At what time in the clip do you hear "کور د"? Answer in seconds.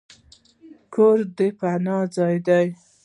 0.93-1.39